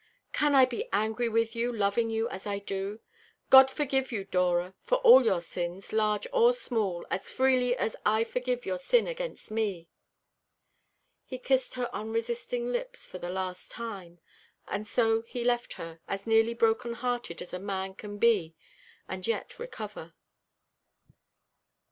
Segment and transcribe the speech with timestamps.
[0.33, 3.01] "Can I be angry with you, loving you as I do?
[3.51, 8.23] God forgive you, Dora, for all your sins, large or small, as freely as I
[8.23, 9.89] forgive your sin against me."
[11.23, 14.19] He kissed her unresisting lips for the last time,
[14.67, 18.55] and so left her, as nearly broken hearted as a man can be
[19.07, 20.15] and yet recover.